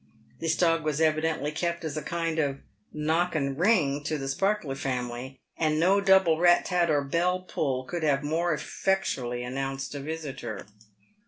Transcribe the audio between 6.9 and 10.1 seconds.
bell pull could have more effectually announced a